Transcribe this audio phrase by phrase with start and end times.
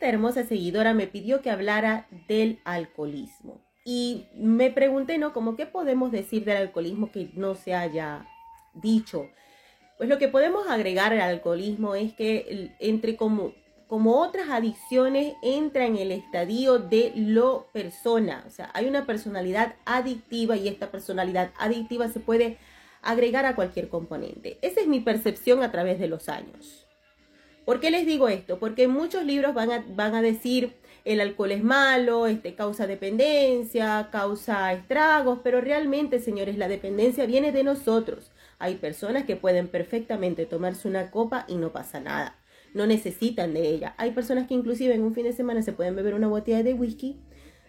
[0.00, 3.60] esta hermosa seguidora me pidió que hablara del alcoholismo.
[3.84, 5.34] Y me pregunté, ¿no?
[5.34, 8.26] Como, ¿qué podemos decir del alcoholismo que no se haya
[8.72, 9.28] dicho?
[9.98, 13.52] Pues lo que podemos agregar al alcoholismo es que entre como,
[13.88, 18.44] como otras adicciones entra en el estadio de lo persona.
[18.46, 22.56] O sea, hay una personalidad adictiva y esta personalidad adictiva se puede
[23.02, 24.56] agregar a cualquier componente.
[24.62, 26.86] Esa es mi percepción a través de los años.
[27.70, 28.58] ¿Por qué les digo esto?
[28.58, 30.72] Porque muchos libros van a, van a decir
[31.04, 37.52] el alcohol es malo, este, causa dependencia, causa estragos, pero realmente, señores, la dependencia viene
[37.52, 38.32] de nosotros.
[38.58, 42.34] Hay personas que pueden perfectamente tomarse una copa y no pasa nada.
[42.74, 43.94] No necesitan de ella.
[43.98, 46.74] Hay personas que inclusive en un fin de semana se pueden beber una botella de
[46.74, 47.20] whisky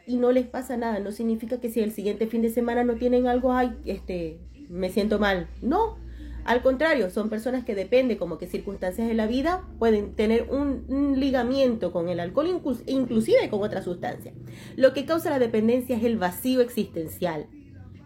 [0.07, 0.97] y no les pasa nada.
[0.97, 4.89] No significa que si el siguiente fin de semana no tienen algo, ay, este, me
[4.89, 5.47] siento mal.
[5.61, 5.99] No,
[6.43, 11.19] al contrario, son personas que depende como que circunstancias de la vida pueden tener un,
[11.19, 14.33] ligamiento con el alcohol, inclusive con otra sustancia.
[14.75, 17.47] Lo que causa la dependencia es el vacío existencial.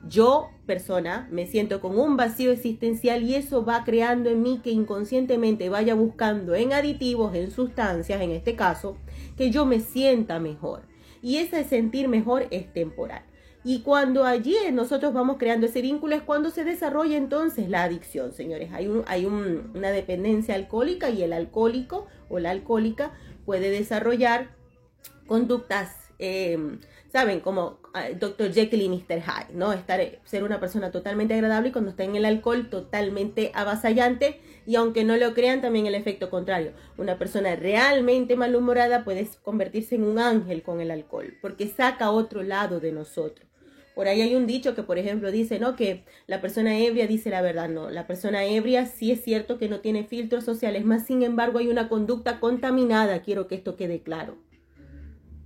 [0.08, 4.70] Yo, persona, me siento con un vacío existencial y eso va creando en mí que
[4.70, 8.98] inconscientemente vaya buscando en aditivos, en sustancias, en este caso,
[9.36, 10.84] que yo me sienta mejor.
[11.24, 13.24] Y ese sentir mejor es temporal.
[13.68, 18.32] Y cuando allí nosotros vamos creando ese vínculo es cuando se desarrolla entonces la adicción,
[18.32, 18.72] señores.
[18.72, 24.50] Hay, un, hay una dependencia alcohólica y el alcohólico o la alcohólica puede desarrollar
[25.26, 26.80] conductas, em,
[27.12, 27.40] ¿saben?
[27.40, 28.54] Como ah, Dr.
[28.54, 29.24] Jekyll y Mr.
[29.24, 29.74] Hyde, ¿no?
[29.74, 34.76] Estar, ser una persona totalmente agradable y cuando está en el alcohol totalmente avasallante y
[34.76, 36.74] aunque no lo crean también el efecto contrario.
[37.00, 42.44] Una persona realmente malhumorada puede convertirse en un ángel con el alcohol porque saca otro
[42.44, 43.55] lado de nosotros.
[43.96, 45.78] Por ahí hay un dicho que, por ejemplo, dice, ¿no?
[45.78, 47.70] Que la persona ebria dice la verdad.
[47.70, 51.60] No, la persona ebria sí es cierto que no tiene filtros sociales, más sin embargo
[51.60, 53.22] hay una conducta contaminada.
[53.22, 54.38] Quiero que esto quede claro.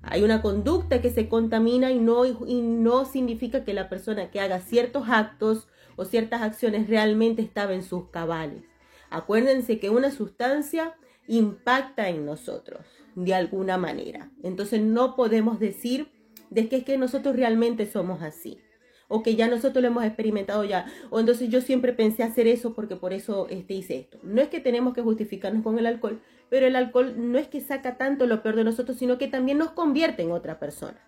[0.01, 4.39] Hay una conducta que se contamina y no, y no significa que la persona que
[4.39, 8.63] haga ciertos actos o ciertas acciones realmente estaba en sus cabales.
[9.11, 10.95] Acuérdense que una sustancia
[11.27, 12.85] impacta en nosotros
[13.15, 14.31] de alguna manera.
[14.41, 16.09] Entonces no podemos decir
[16.49, 18.59] de que es que nosotros realmente somos así
[19.09, 22.73] o que ya nosotros lo hemos experimentado ya, o entonces yo siempre pensé hacer eso
[22.73, 24.19] porque por eso este, hice esto.
[24.23, 27.59] No es que tenemos que justificarnos con el alcohol, pero el alcohol no es que
[27.59, 30.99] saca tanto lo peor de nosotros, sino que también nos convierte en otra persona.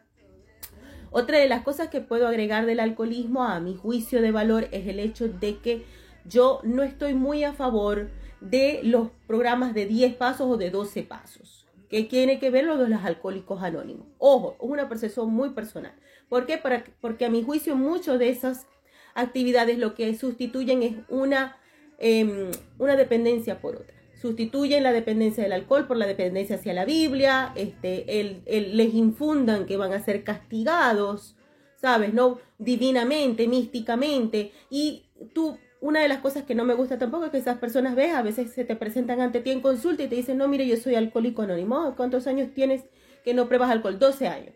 [1.11, 4.87] Otra de las cosas que puedo agregar del alcoholismo a mi juicio de valor es
[4.87, 5.85] el hecho de que
[6.25, 8.09] yo no estoy muy a favor
[8.39, 11.60] de los programas de 10 pasos o de 12 pasos
[11.91, 14.07] que tiene que ver lo de los alcohólicos anónimos.
[14.17, 15.93] Ojo, es una percepción muy personal.
[16.29, 16.57] ¿Por qué?
[17.01, 18.65] porque a mi juicio muchas de esas
[19.13, 21.57] actividades lo que sustituyen es una,
[21.99, 23.93] em, una dependencia por otra.
[24.21, 28.41] Sustituyen la dependencia del alcohol por la dependencia hacia la Biblia, este, el,
[28.77, 31.35] les infundan que van a ser castigados,
[31.75, 32.13] ¿sabes?
[32.13, 32.39] ¿No?
[32.57, 37.39] Divinamente, místicamente, y tú una de las cosas que no me gusta tampoco es que
[37.39, 40.37] esas personas ves, a veces se te presentan ante ti en consulta y te dicen,
[40.37, 41.95] no, mire, yo soy alcohólico anónimo.
[41.97, 42.83] ¿Cuántos años tienes
[43.25, 43.97] que no pruebas alcohol?
[43.97, 44.53] 12 años.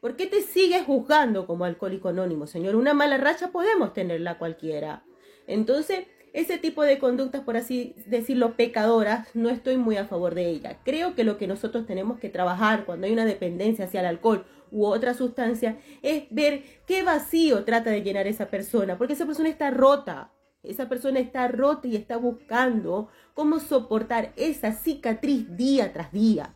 [0.00, 2.76] ¿Por qué te sigues juzgando como alcohólico anónimo, señor?
[2.76, 5.04] Una mala racha podemos tenerla cualquiera.
[5.48, 10.48] Entonces, ese tipo de conductas, por así decirlo, pecadoras, no estoy muy a favor de
[10.48, 10.78] ella.
[10.84, 14.46] Creo que lo que nosotros tenemos que trabajar cuando hay una dependencia hacia el alcohol
[14.70, 19.48] u otra sustancia es ver qué vacío trata de llenar esa persona, porque esa persona
[19.48, 20.32] está rota,
[20.62, 26.54] esa persona está rota y está buscando cómo soportar esa cicatriz día tras día.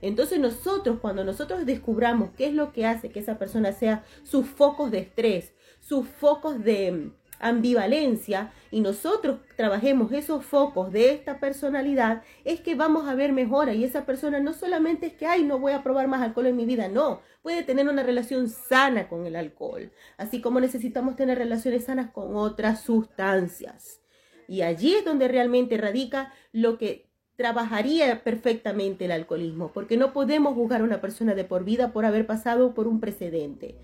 [0.00, 4.46] Entonces nosotros, cuando nosotros descubramos qué es lo que hace que esa persona sea sus
[4.46, 12.22] focos de estrés, sus focos de ambivalencia y nosotros trabajemos esos focos de esta personalidad,
[12.44, 15.58] es que vamos a ver mejora y esa persona no solamente es que, ay, no
[15.58, 19.26] voy a probar más alcohol en mi vida, no, puede tener una relación sana con
[19.26, 24.00] el alcohol, así como necesitamos tener relaciones sanas con otras sustancias.
[24.48, 30.54] Y allí es donde realmente radica lo que trabajaría perfectamente el alcoholismo, porque no podemos
[30.54, 33.78] juzgar a una persona de por vida por haber pasado por un precedente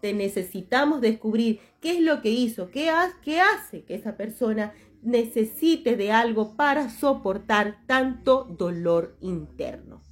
[0.00, 2.90] te necesitamos descubrir qué es lo que hizo, qué,
[3.22, 10.02] qué hace que esa persona necesite de algo para soportar tanto dolor interno.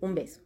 [0.00, 0.45] Un beso.